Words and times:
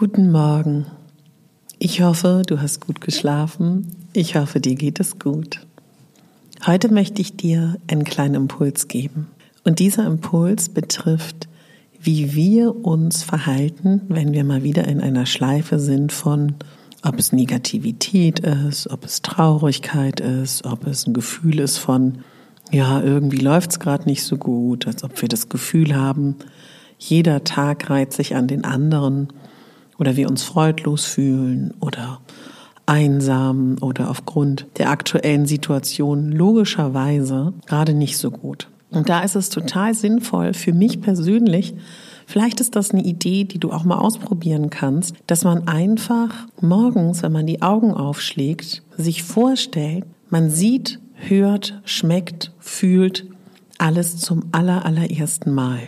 Guten 0.00 0.30
Morgen. 0.32 0.86
Ich 1.78 2.00
hoffe, 2.00 2.40
du 2.46 2.62
hast 2.62 2.80
gut 2.80 3.02
geschlafen. 3.02 3.94
Ich 4.14 4.34
hoffe, 4.34 4.58
dir 4.58 4.74
geht 4.74 4.98
es 4.98 5.18
gut. 5.18 5.60
Heute 6.66 6.90
möchte 6.90 7.20
ich 7.20 7.36
dir 7.36 7.76
einen 7.86 8.04
kleinen 8.04 8.36
Impuls 8.36 8.88
geben. 8.88 9.28
Und 9.62 9.78
dieser 9.78 10.06
Impuls 10.06 10.70
betrifft, 10.70 11.48
wie 12.00 12.34
wir 12.34 12.82
uns 12.82 13.22
verhalten, 13.24 14.00
wenn 14.08 14.32
wir 14.32 14.42
mal 14.42 14.62
wieder 14.62 14.88
in 14.88 15.02
einer 15.02 15.26
Schleife 15.26 15.78
sind 15.78 16.12
von, 16.12 16.54
ob 17.04 17.18
es 17.18 17.32
Negativität 17.32 18.38
ist, 18.38 18.88
ob 18.88 19.04
es 19.04 19.20
Traurigkeit 19.20 20.20
ist, 20.20 20.64
ob 20.64 20.86
es 20.86 21.06
ein 21.06 21.12
Gefühl 21.12 21.58
ist 21.58 21.76
von, 21.76 22.20
ja, 22.72 23.02
irgendwie 23.02 23.40
läuft 23.40 23.72
es 23.72 23.80
gerade 23.80 24.08
nicht 24.08 24.24
so 24.24 24.38
gut, 24.38 24.86
als 24.86 25.04
ob 25.04 25.20
wir 25.20 25.28
das 25.28 25.50
Gefühl 25.50 25.94
haben, 25.94 26.36
jeder 26.98 27.44
Tag 27.44 27.90
reiht 27.90 28.14
sich 28.14 28.34
an 28.34 28.46
den 28.48 28.64
anderen 28.64 29.28
oder 30.00 30.16
wir 30.16 30.28
uns 30.28 30.42
freudlos 30.42 31.04
fühlen 31.04 31.74
oder 31.80 32.20
einsam 32.86 33.76
oder 33.80 34.10
aufgrund 34.10 34.66
der 34.78 34.90
aktuellen 34.90 35.46
Situation 35.46 36.32
logischerweise 36.32 37.52
gerade 37.66 37.94
nicht 37.94 38.18
so 38.18 38.32
gut. 38.32 38.68
Und 38.90 39.08
da 39.08 39.20
ist 39.20 39.36
es 39.36 39.50
total 39.50 39.94
sinnvoll 39.94 40.54
für 40.54 40.72
mich 40.72 41.00
persönlich, 41.00 41.74
vielleicht 42.26 42.60
ist 42.60 42.74
das 42.74 42.90
eine 42.90 43.04
Idee, 43.04 43.44
die 43.44 43.58
du 43.58 43.70
auch 43.70 43.84
mal 43.84 43.98
ausprobieren 43.98 44.70
kannst, 44.70 45.14
dass 45.28 45.44
man 45.44 45.68
einfach 45.68 46.34
morgens, 46.60 47.22
wenn 47.22 47.30
man 47.30 47.46
die 47.46 47.62
Augen 47.62 47.92
aufschlägt, 47.92 48.82
sich 48.96 49.22
vorstellt, 49.22 50.04
man 50.28 50.50
sieht, 50.50 50.98
hört, 51.14 51.80
schmeckt, 51.84 52.52
fühlt 52.58 53.26
alles 53.78 54.18
zum 54.18 54.44
aller, 54.52 54.84
allerersten 54.84 55.54
Mal. 55.54 55.80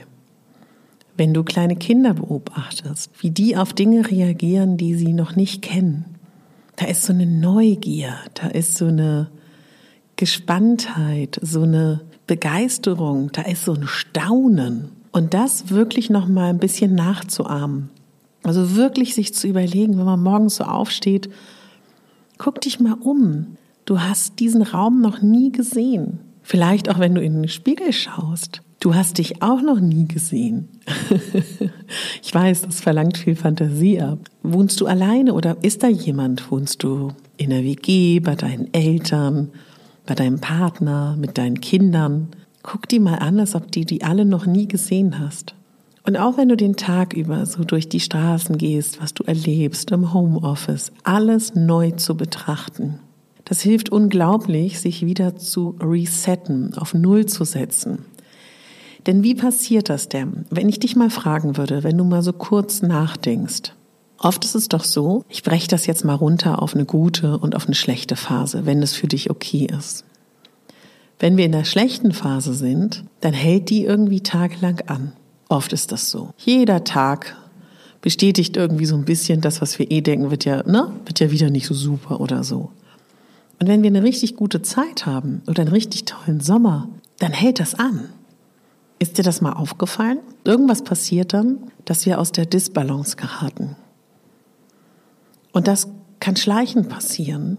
Wenn 1.23 1.35
du 1.35 1.45
kleine 1.45 1.77
Kinder 1.77 2.15
beobachtest, 2.15 3.13
wie 3.21 3.31
die 3.31 3.57
auf 3.57 3.75
Dinge 3.75 4.11
reagieren, 4.11 4.77
die 4.77 4.97
sie 4.97 5.13
noch 5.13 5.37
nicht 5.37 5.63
kennen, 5.63 6.05
da 6.75 6.87
ist 6.87 7.05
so 7.05 7.13
eine 7.13 7.27
Neugier, 7.27 8.15
da 8.35 8.49
ist 8.49 8.75
so 8.75 8.87
eine 8.87 9.31
Gespanntheit, 10.17 11.39
so 11.41 11.63
eine 11.63 12.01
Begeisterung, 12.27 13.31
da 13.31 13.43
ist 13.43 13.65
so 13.65 13.73
ein 13.75 13.87
Staunen. 13.87 14.89
Und 15.13 15.33
das 15.33 15.71
wirklich 15.71 16.11
noch 16.11 16.27
mal 16.27 16.51
ein 16.51 16.59
bisschen 16.59 16.97
nachzuahmen. 16.97 17.91
Also 18.43 18.75
wirklich 18.75 19.15
sich 19.15 19.33
zu 19.33 19.47
überlegen, 19.47 19.99
wenn 19.99 20.05
man 20.05 20.21
morgens 20.21 20.57
so 20.57 20.65
aufsteht, 20.65 21.31
guck 22.37 22.61
dich 22.61 22.81
mal 22.81 22.95
um. 22.95 23.59
Du 23.85 24.01
hast 24.01 24.41
diesen 24.41 24.63
Raum 24.63 25.01
noch 25.01 25.23
nie 25.23 25.53
gesehen. 25.53 26.19
Vielleicht 26.43 26.91
auch, 26.91 26.99
wenn 26.99 27.15
du 27.15 27.23
in 27.23 27.43
den 27.43 27.49
Spiegel 27.49 27.93
schaust. 27.93 28.63
Du 28.83 28.97
hast 28.97 29.19
dich 29.19 29.43
auch 29.43 29.63
noch 29.63 29.79
nie 29.79 30.09
gesehen. 30.09 30.69
ich 32.23 32.35
weiß, 32.35 32.63
das 32.63 32.81
verlangt 32.81 33.17
viel 33.17 33.37
Fantasie 33.37 34.01
ab. 34.01 34.19
Wohnst 34.43 34.81
du 34.81 34.87
alleine 34.87 35.35
oder 35.35 35.57
ist 35.63 35.85
da 35.85 35.87
jemand? 35.87 36.51
Wohnst 36.51 36.83
du 36.83 37.13
in 37.37 37.51
der 37.51 37.63
WG, 37.63 38.19
bei 38.19 38.35
deinen 38.35 38.75
Eltern, 38.75 39.51
bei 40.05 40.17
deinem 40.17 40.41
Partner, 40.41 41.15
mit 41.17 41.39
deinen 41.39 41.61
Kindern? 41.61 42.31
Guck 42.65 42.89
die 42.89 42.99
mal 42.99 43.21
an, 43.21 43.39
als 43.39 43.55
ob 43.55 43.71
du 43.71 43.85
die 43.85 44.03
alle 44.03 44.25
noch 44.25 44.47
nie 44.47 44.67
gesehen 44.67 45.21
hast. 45.21 45.55
Und 46.05 46.17
auch 46.17 46.37
wenn 46.37 46.49
du 46.49 46.57
den 46.57 46.75
Tag 46.75 47.13
über 47.13 47.47
so 47.47 47.63
durch 47.63 47.89
die 47.89 48.01
Straßen 48.01 48.59
gehst, 48.59 49.01
was 49.01 49.15
du 49.15 49.23
erlebst 49.23 49.93
im 49.93 50.13
Homeoffice, 50.13 50.91
alles 51.05 51.55
neu 51.55 51.93
zu 51.93 52.17
betrachten. 52.17 52.99
Das 53.45 53.61
hilft 53.61 53.91
unglaublich, 53.91 54.81
sich 54.81 55.07
wieder 55.07 55.37
zu 55.37 55.77
resetten, 55.81 56.75
auf 56.77 56.95
Null 56.95 57.27
zu 57.27 57.45
setzen. 57.45 58.07
Denn 59.07 59.23
wie 59.23 59.35
passiert 59.35 59.89
das 59.89 60.09
denn? 60.09 60.45
Wenn 60.51 60.69
ich 60.69 60.79
dich 60.79 60.97
mal 60.97 61.11
fragen 61.11 61.57
würde, 61.57 61.83
wenn 61.83 61.99
du 61.99 62.05
mal 62.05 62.23
so 62.23 62.33
kurz 62.33 62.83
nachdenkst. 62.83 63.73
Oft 64.19 64.45
ist 64.45 64.55
es 64.55 64.69
doch 64.69 64.85
so, 64.85 65.25
ich 65.29 65.43
breche 65.43 65.67
das 65.67 65.87
jetzt 65.87 66.05
mal 66.05 66.15
runter 66.15 66.63
auf 66.63 66.75
eine 66.75 66.85
gute 66.85 67.39
und 67.39 67.57
auf 67.57 67.67
eine 67.67 67.75
schlechte 67.75 68.15
Phase, 68.15 68.67
wenn 68.67 68.81
es 68.81 68.95
für 68.95 69.09
dich 69.09 69.31
okay 69.31 69.67
ist. 69.67 70.05
Wenn 71.19 71.37
wir 71.37 71.45
in 71.45 71.53
der 71.53 71.65
schlechten 71.65 72.13
Phase 72.13 72.55
sind, 72.55 73.05
dann 73.21 73.33
hält 73.33 73.71
die 73.71 73.85
irgendwie 73.85 74.21
tagelang 74.21 74.81
an. 74.87 75.13
Oft 75.49 75.73
ist 75.73 75.91
das 75.91 76.11
so. 76.11 76.31
Jeder 76.37 76.85
Tag 76.85 77.37
bestätigt 78.01 78.57
irgendwie 78.57 78.87
so 78.87 78.97
ein 78.97 79.05
bisschen 79.05 79.41
das, 79.41 79.61
was 79.61 79.79
wir 79.79 79.91
eh 79.91 80.01
denken, 80.01 80.31
wird 80.31 80.45
ja, 80.45 80.63
ne, 80.69 80.93
wird 81.05 81.21
ja 81.21 81.31
wieder 81.31 81.51
nicht 81.51 81.67
so 81.67 81.75
super 81.75 82.21
oder 82.21 82.45
so. 82.45 82.71
Und 83.61 83.69
wenn 83.69 83.83
wir 83.83 83.91
eine 83.91 84.03
richtig 84.03 84.37
gute 84.37 84.63
Zeit 84.63 85.07
haben 85.07 85.43
oder 85.47 85.63
einen 85.63 85.73
richtig 85.73 86.05
tollen 86.05 86.41
Sommer, 86.41 86.89
dann 87.19 87.33
hält 87.33 87.61
das 87.61 87.75
an. 87.75 88.09
Ist 89.03 89.19
dir 89.19 89.25
das 89.25 89.41
mal 89.41 89.55
aufgefallen? 89.55 90.21
Irgendwas 90.45 90.85
passiert 90.85 91.33
dann, 91.33 91.59
dass 91.87 92.07
wir 92.07 92.21
aus 92.21 92.31
der 92.31 92.47
Disbalance 92.47 93.17
geraten. 93.17 93.75
Und 95.51 95.67
das 95.67 95.89
kann 96.21 96.37
schleichend 96.37 96.89
passieren. 96.89 97.59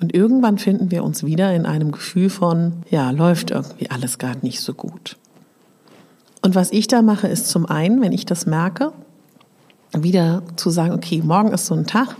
Und 0.00 0.12
irgendwann 0.12 0.58
finden 0.58 0.90
wir 0.90 1.04
uns 1.04 1.22
wieder 1.22 1.54
in 1.54 1.66
einem 1.66 1.92
Gefühl 1.92 2.30
von, 2.30 2.82
ja, 2.90 3.12
läuft 3.12 3.52
irgendwie 3.52 3.90
alles 3.90 4.18
gar 4.18 4.34
nicht 4.42 4.60
so 4.60 4.74
gut. 4.74 5.18
Und 6.40 6.56
was 6.56 6.72
ich 6.72 6.88
da 6.88 7.00
mache, 7.00 7.28
ist 7.28 7.46
zum 7.46 7.66
einen, 7.66 8.00
wenn 8.00 8.10
ich 8.10 8.26
das 8.26 8.46
merke, 8.46 8.92
wieder 9.96 10.42
zu 10.56 10.68
sagen, 10.70 10.94
okay, 10.94 11.22
morgen 11.24 11.52
ist 11.52 11.66
so 11.66 11.76
ein 11.76 11.86
Tag, 11.86 12.16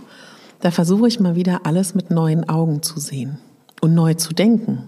da 0.61 0.71
versuche 0.71 1.09
ich 1.09 1.19
mal 1.19 1.35
wieder 1.35 1.65
alles 1.65 1.95
mit 1.95 2.11
neuen 2.11 2.47
Augen 2.47 2.81
zu 2.81 2.97
sehen 3.01 3.39
und 3.81 3.93
neu 3.93 4.13
zu 4.13 4.33
denken. 4.33 4.85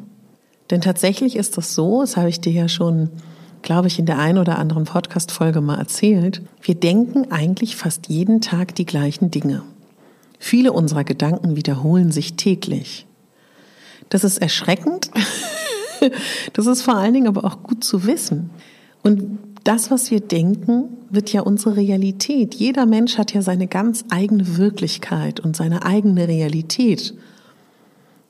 Denn 0.71 0.79
tatsächlich 0.79 1.35
ist 1.35 1.57
das 1.57 1.75
so, 1.75 1.99
das 1.99 2.15
habe 2.15 2.29
ich 2.29 2.39
dir 2.39 2.53
ja 2.53 2.69
schon, 2.69 3.09
glaube 3.65 3.87
ich, 3.87 3.99
in 3.99 4.05
der 4.05 4.19
einen 4.19 4.37
oder 4.37 4.59
anderen 4.59 4.85
Podcast-Folge 4.85 5.59
mal 5.59 5.77
erzählt. 5.77 6.41
Wir 6.61 6.75
denken 6.75 7.31
eigentlich 7.31 7.75
fast 7.75 8.07
jeden 8.07 8.39
Tag 8.39 8.75
die 8.75 8.85
gleichen 8.85 9.31
Dinge. 9.31 9.63
Viele 10.39 10.71
unserer 10.71 11.03
Gedanken 11.03 11.55
wiederholen 11.55 12.11
sich 12.11 12.35
täglich. 12.35 13.05
Das 14.07 14.23
ist 14.23 14.37
erschreckend. 14.37 15.11
Das 16.53 16.67
ist 16.67 16.83
vor 16.83 16.97
allen 16.97 17.13
Dingen 17.13 17.27
aber 17.27 17.45
auch 17.45 17.63
gut 17.63 17.83
zu 17.83 18.05
wissen. 18.05 18.51
Und 19.01 19.39
das, 19.63 19.89
was 19.89 20.11
wir 20.11 20.19
denken, 20.19 20.89
wird 21.09 21.33
ja 21.33 21.41
unsere 21.41 21.77
Realität. 21.77 22.53
Jeder 22.53 22.85
Mensch 22.85 23.17
hat 23.17 23.33
ja 23.33 23.41
seine 23.41 23.65
ganz 23.65 24.03
eigene 24.09 24.57
Wirklichkeit 24.57 25.39
und 25.39 25.55
seine 25.55 25.83
eigene 25.83 26.27
Realität. 26.27 27.15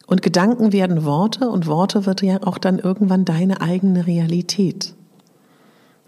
Und 0.07 0.21
Gedanken 0.21 0.71
werden 0.71 1.03
Worte 1.03 1.49
und 1.49 1.67
Worte 1.67 2.05
wird 2.05 2.21
ja 2.21 2.41
auch 2.43 2.59
dann 2.59 2.79
irgendwann 2.79 3.25
deine 3.25 3.59
eigene 3.59 4.07
Realität. 4.07 4.93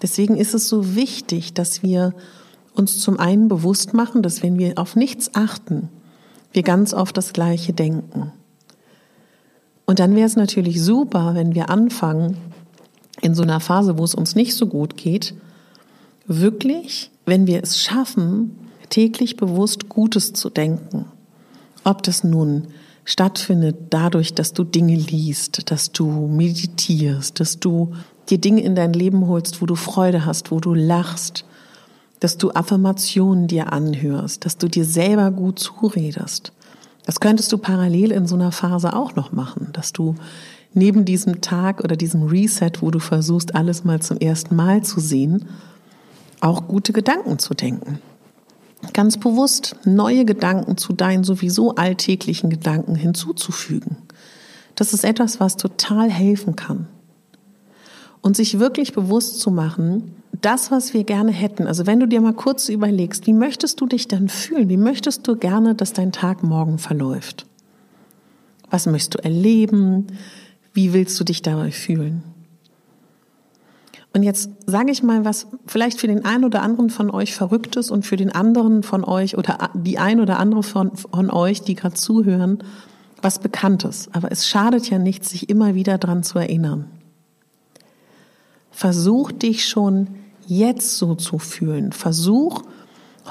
Deswegen 0.01 0.37
ist 0.37 0.53
es 0.53 0.69
so 0.69 0.95
wichtig, 0.95 1.53
dass 1.53 1.81
wir 1.81 2.13
uns 2.73 2.99
zum 2.99 3.19
einen 3.19 3.47
bewusst 3.47 3.93
machen, 3.93 4.21
dass 4.21 4.43
wenn 4.43 4.59
wir 4.59 4.77
auf 4.77 4.95
nichts 4.95 5.33
achten, 5.33 5.89
wir 6.51 6.63
ganz 6.63 6.93
oft 6.93 7.17
das 7.17 7.33
Gleiche 7.33 7.73
denken. 7.73 8.31
Und 9.85 9.99
dann 9.99 10.15
wäre 10.15 10.27
es 10.27 10.35
natürlich 10.35 10.81
super, 10.81 11.33
wenn 11.33 11.55
wir 11.55 11.69
anfangen, 11.69 12.37
in 13.21 13.33
so 13.33 13.41
einer 13.41 13.59
Phase, 13.59 13.97
wo 13.97 14.03
es 14.03 14.13
uns 14.13 14.35
nicht 14.35 14.53
so 14.53 14.67
gut 14.67 14.95
geht, 14.97 15.33
wirklich, 16.27 17.09
wenn 17.25 17.47
wir 17.47 17.63
es 17.63 17.81
schaffen, 17.81 18.57
täglich 18.89 19.37
bewusst 19.37 19.89
Gutes 19.89 20.33
zu 20.33 20.49
denken. 20.49 21.05
Ob 21.83 22.03
das 22.03 22.23
nun 22.23 22.67
stattfindet 23.05 23.77
dadurch, 23.89 24.33
dass 24.33 24.53
du 24.53 24.63
Dinge 24.63 24.95
liest, 24.95 25.71
dass 25.71 25.91
du 25.91 26.27
meditierst, 26.27 27.39
dass 27.39 27.59
du 27.59 27.93
dir 28.29 28.37
Dinge 28.39 28.61
in 28.61 28.75
dein 28.75 28.93
Leben 28.93 29.27
holst, 29.27 29.61
wo 29.61 29.65
du 29.65 29.75
Freude 29.75 30.25
hast, 30.25 30.51
wo 30.51 30.59
du 30.59 30.73
lachst, 30.73 31.45
dass 32.19 32.37
du 32.37 32.51
Affirmationen 32.51 33.47
dir 33.47 33.71
anhörst, 33.71 34.45
dass 34.45 34.57
du 34.57 34.67
dir 34.67 34.85
selber 34.85 35.31
gut 35.31 35.59
zuredest. 35.59 36.51
Das 37.05 37.19
könntest 37.19 37.51
du 37.51 37.57
parallel 37.57 38.11
in 38.11 38.27
so 38.27 38.35
einer 38.35 38.51
Phase 38.51 38.93
auch 38.93 39.15
noch 39.15 39.31
machen, 39.31 39.69
dass 39.73 39.93
du 39.93 40.15
neben 40.73 41.05
diesem 41.05 41.41
Tag 41.41 41.83
oder 41.83 41.95
diesem 41.95 42.23
Reset, 42.23 42.71
wo 42.81 42.91
du 42.91 42.99
versuchst, 42.99 43.55
alles 43.55 43.83
mal 43.83 44.01
zum 44.01 44.17
ersten 44.17 44.55
Mal 44.55 44.83
zu 44.83 44.99
sehen, 44.99 45.45
auch 46.41 46.67
gute 46.67 46.93
Gedanken 46.93 47.39
zu 47.39 47.53
denken. 47.53 47.99
Ganz 48.93 49.17
bewusst 49.17 49.75
neue 49.85 50.25
Gedanken 50.25 50.77
zu 50.77 50.93
deinen 50.93 51.23
sowieso 51.23 51.75
alltäglichen 51.75 52.49
Gedanken 52.49 52.95
hinzuzufügen. 52.95 53.97
Das 54.75 54.93
ist 54.93 55.03
etwas, 55.03 55.39
was 55.39 55.57
total 55.57 56.11
helfen 56.11 56.55
kann. 56.55 56.87
Und 58.21 58.35
sich 58.35 58.59
wirklich 58.59 58.93
bewusst 58.93 59.39
zu 59.39 59.51
machen, 59.51 60.15
das, 60.41 60.71
was 60.71 60.93
wir 60.93 61.03
gerne 61.03 61.31
hätten, 61.31 61.67
also 61.67 61.85
wenn 61.85 61.99
du 61.99 62.07
dir 62.07 62.21
mal 62.21 62.33
kurz 62.33 62.69
überlegst, 62.69 63.27
wie 63.27 63.33
möchtest 63.33 63.81
du 63.81 63.85
dich 63.85 64.07
dann 64.07 64.29
fühlen? 64.29 64.69
Wie 64.69 64.77
möchtest 64.77 65.27
du 65.27 65.35
gerne, 65.35 65.75
dass 65.75 65.93
dein 65.93 66.11
Tag 66.11 66.43
morgen 66.43 66.77
verläuft? 66.77 67.45
Was 68.69 68.85
möchtest 68.85 69.15
du 69.15 69.23
erleben? 69.23 70.07
Wie 70.73 70.93
willst 70.93 71.19
du 71.19 71.23
dich 71.23 71.41
dabei 71.41 71.71
fühlen? 71.71 72.23
Und 74.13 74.23
jetzt 74.23 74.49
sage 74.65 74.91
ich 74.91 75.03
mal, 75.03 75.25
was 75.25 75.47
vielleicht 75.65 75.99
für 75.99 76.07
den 76.07 76.25
einen 76.25 76.43
oder 76.43 76.61
anderen 76.61 76.89
von 76.89 77.11
euch 77.11 77.35
verrückt 77.35 77.75
ist 77.75 77.91
und 77.91 78.05
für 78.05 78.15
den 78.15 78.31
anderen 78.31 78.81
von 78.83 79.03
euch 79.03 79.37
oder 79.37 79.69
die 79.75 79.99
ein 79.99 80.19
oder 80.19 80.39
andere 80.39 80.63
von, 80.63 80.95
von 80.95 81.29
euch, 81.29 81.61
die 81.61 81.75
gerade 81.75 81.95
zuhören, 81.95 82.59
was 83.21 83.39
Bekanntes. 83.39 84.09
Aber 84.13 84.31
es 84.31 84.47
schadet 84.47 84.89
ja 84.89 84.97
nichts, 84.97 85.29
sich 85.29 85.49
immer 85.49 85.75
wieder 85.75 85.97
dran 85.97 86.23
zu 86.23 86.39
erinnern. 86.39 86.85
Versuch 88.77 89.31
dich 89.31 89.67
schon 89.67 90.07
jetzt 90.45 90.99
so 90.99 91.15
zu 91.15 91.39
fühlen. 91.39 91.93
Versuch 91.93 92.61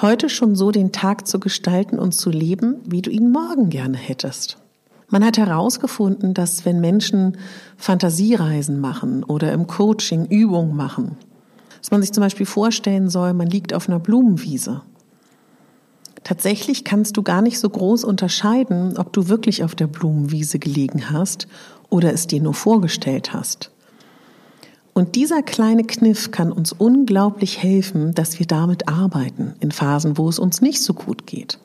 heute 0.03 0.29
schon 0.29 0.57
so 0.57 0.73
den 0.73 0.91
Tag 0.91 1.29
zu 1.29 1.39
gestalten 1.39 2.01
und 2.01 2.11
zu 2.11 2.31
leben, 2.31 2.79
wie 2.85 3.01
du 3.01 3.11
ihn 3.11 3.31
morgen 3.31 3.71
gerne 3.71 3.97
hättest. 3.97 4.59
Man 5.09 5.25
hat 5.25 5.39
herausgefunden, 5.39 6.35
dass 6.35 6.65
wenn 6.65 6.81
Menschen 6.81 7.37
Fantasiereisen 7.77 8.81
machen 8.81 9.23
oder 9.23 9.53
im 9.53 9.69
Coaching 9.69 10.27
Übungen 10.27 10.75
machen, 10.75 11.17
dass 11.81 11.93
man 11.93 12.01
sich 12.01 12.13
zum 12.13 12.23
Beispiel 12.23 12.45
vorstellen 12.45 13.09
soll, 13.09 13.33
man 13.33 13.47
liegt 13.47 13.73
auf 13.73 13.89
einer 13.89 14.01
Blumenwiese. 14.01 14.83
Tatsächlich 16.25 16.83
kannst 16.83 17.17
du 17.17 17.23
gar 17.23 17.41
nicht 17.41 17.61
so 17.61 17.71
groß 17.71 18.03
unterscheiden, 18.03 18.99
ob 18.99 19.13
du 19.13 19.29
wirklich 19.29 19.63
auf 19.63 19.77
der 19.77 19.87
Blumenwiese 19.87 20.59
gelegen 20.59 21.09
hast 21.13 21.47
oder 21.89 22.13
es 22.13 22.27
dir 22.27 22.43
nur 22.43 22.55
vorgestellt 22.55 23.33
hast. 23.33 23.71
Und 24.97 25.15
dieser 25.15 25.43
kleine 25.43 25.85
Kniff 25.85 26.31
kann 26.31 26.51
uns 26.51 26.73
unglaublich 26.73 27.63
helfen, 27.63 28.15
dass 28.15 28.39
wir 28.39 28.47
damit 28.47 28.89
arbeiten 28.89 29.53
in 29.61 29.71
Phasen, 29.71 30.17
wo 30.17 30.27
es 30.27 30.39
uns 30.39 30.63
nicht 30.63 30.83
so 30.83 30.95
gut 30.95 31.27
geht. 31.27 31.59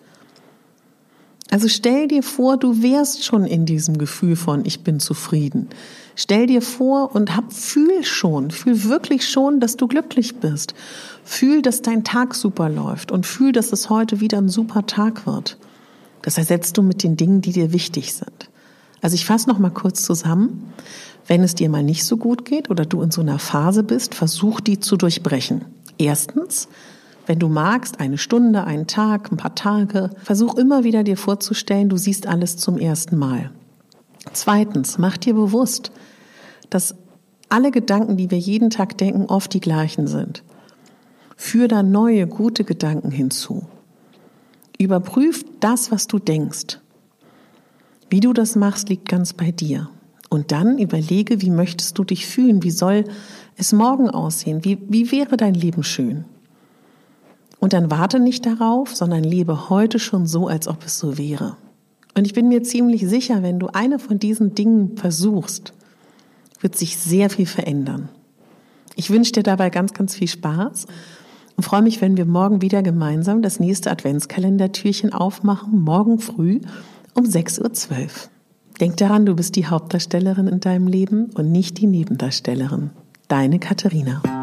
Also 1.49 1.69
stell 1.69 2.09
dir 2.09 2.23
vor, 2.23 2.57
du 2.57 2.83
wärst 2.83 3.23
schon 3.23 3.45
in 3.45 3.65
diesem 3.65 3.97
Gefühl 3.97 4.35
von 4.35 4.65
ich 4.65 4.83
bin 4.83 4.99
zufrieden. 4.99 5.69
Stell 6.17 6.45
dir 6.45 6.61
vor 6.61 7.15
und 7.15 7.33
hab, 7.33 7.53
fühl 7.53 8.03
schon, 8.03 8.51
fühl 8.51 8.83
wirklich 8.83 9.25
schon, 9.29 9.61
dass 9.61 9.77
du 9.77 9.87
glücklich 9.87 10.41
bist. 10.41 10.73
Fühl, 11.23 11.61
dass 11.61 11.81
dein 11.81 12.03
Tag 12.03 12.35
super 12.35 12.67
läuft 12.67 13.13
und 13.13 13.25
fühl, 13.25 13.53
dass 13.53 13.71
es 13.71 13.89
heute 13.89 14.19
wieder 14.19 14.39
ein 14.39 14.49
super 14.49 14.85
Tag 14.85 15.25
wird. 15.25 15.57
Das 16.21 16.37
ersetzt 16.37 16.77
du 16.77 16.81
mit 16.81 17.01
den 17.01 17.15
Dingen, 17.15 17.39
die 17.39 17.53
dir 17.53 17.71
wichtig 17.71 18.13
sind. 18.13 18.50
Also 19.01 19.15
ich 19.15 19.25
fasse 19.25 19.49
noch 19.49 19.59
mal 19.59 19.71
kurz 19.71 20.03
zusammen. 20.03 20.73
Wenn 21.27 21.43
es 21.43 21.55
dir 21.55 21.69
mal 21.69 21.83
nicht 21.83 22.05
so 22.05 22.17
gut 22.17 22.45
geht 22.45 22.69
oder 22.69 22.85
du 22.85 23.01
in 23.01 23.11
so 23.11 23.21
einer 23.21 23.39
Phase 23.39 23.83
bist, 23.83 24.15
versuch 24.15 24.59
die 24.59 24.79
zu 24.79 24.97
durchbrechen. 24.97 25.65
Erstens, 25.97 26.67
wenn 27.27 27.39
du 27.39 27.47
magst, 27.47 27.99
eine 27.99 28.17
Stunde, 28.17 28.63
einen 28.63 28.87
Tag, 28.87 29.31
ein 29.31 29.37
paar 29.37 29.55
Tage, 29.55 30.09
versuch 30.23 30.55
immer 30.57 30.83
wieder 30.83 31.03
dir 31.03 31.17
vorzustellen, 31.17 31.89
du 31.89 31.97
siehst 31.97 32.27
alles 32.27 32.57
zum 32.57 32.77
ersten 32.77 33.17
Mal. 33.17 33.51
Zweitens, 34.33 34.97
mach 34.97 35.17
dir 35.17 35.33
bewusst, 35.33 35.91
dass 36.69 36.95
alle 37.49 37.71
Gedanken, 37.71 38.17
die 38.17 38.31
wir 38.31 38.39
jeden 38.39 38.69
Tag 38.69 38.97
denken, 38.97 39.25
oft 39.25 39.53
die 39.53 39.59
gleichen 39.59 40.07
sind. 40.07 40.43
Führ 41.37 41.67
da 41.67 41.83
neue, 41.83 42.27
gute 42.27 42.63
Gedanken 42.63 43.11
hinzu. 43.11 43.65
Überprüf 44.77 45.45
das, 45.59 45.91
was 45.91 46.07
du 46.07 46.19
denkst. 46.19 46.80
Wie 48.11 48.19
du 48.19 48.33
das 48.33 48.57
machst, 48.57 48.89
liegt 48.89 49.07
ganz 49.07 49.31
bei 49.31 49.51
dir. 49.51 49.89
Und 50.29 50.51
dann 50.51 50.77
überlege, 50.77 51.41
wie 51.41 51.49
möchtest 51.49 51.97
du 51.97 52.03
dich 52.03 52.27
fühlen? 52.27 52.61
Wie 52.61 52.71
soll 52.71 53.05
es 53.55 53.71
morgen 53.71 54.09
aussehen? 54.09 54.65
Wie, 54.65 54.77
wie 54.89 55.13
wäre 55.13 55.37
dein 55.37 55.53
Leben 55.53 55.81
schön? 55.81 56.25
Und 57.59 57.71
dann 57.71 57.89
warte 57.89 58.19
nicht 58.19 58.45
darauf, 58.45 58.93
sondern 58.93 59.23
lebe 59.23 59.69
heute 59.69 59.97
schon 59.97 60.27
so, 60.27 60.47
als 60.47 60.67
ob 60.67 60.85
es 60.85 60.99
so 60.99 61.17
wäre. 61.17 61.55
Und 62.17 62.25
ich 62.25 62.33
bin 62.33 62.49
mir 62.49 62.63
ziemlich 62.63 63.07
sicher, 63.07 63.43
wenn 63.43 63.59
du 63.59 63.67
eine 63.67 63.97
von 63.97 64.19
diesen 64.19 64.55
Dingen 64.55 64.97
versuchst, 64.97 65.73
wird 66.59 66.75
sich 66.75 66.97
sehr 66.97 67.29
viel 67.29 67.45
verändern. 67.45 68.09
Ich 68.97 69.09
wünsche 69.09 69.31
dir 69.31 69.43
dabei 69.43 69.69
ganz, 69.69 69.93
ganz 69.93 70.15
viel 70.15 70.27
Spaß 70.27 70.85
und 71.55 71.63
freue 71.63 71.81
mich, 71.81 72.01
wenn 72.01 72.17
wir 72.17 72.25
morgen 72.25 72.61
wieder 72.61 72.83
gemeinsam 72.83 73.41
das 73.41 73.61
nächste 73.61 73.89
Adventskalendertürchen 73.89 75.13
aufmachen, 75.13 75.79
morgen 75.79 76.19
früh 76.19 76.59
um 77.13 77.25
6.12 77.25 77.91
Uhr. 77.91 78.07
Denk 78.79 78.97
daran, 78.97 79.25
du 79.25 79.35
bist 79.35 79.55
die 79.55 79.67
Hauptdarstellerin 79.67 80.47
in 80.47 80.59
deinem 80.59 80.87
Leben 80.87 81.29
und 81.35 81.51
nicht 81.51 81.77
die 81.77 81.87
Nebendarstellerin. 81.87 82.89
Deine 83.27 83.59
Katharina. 83.59 84.40